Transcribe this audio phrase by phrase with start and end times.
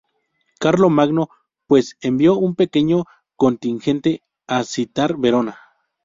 [0.59, 1.29] Carlomagno,
[1.67, 3.05] pues, envió un pequeño
[3.37, 5.59] contingente a sitiar Verona.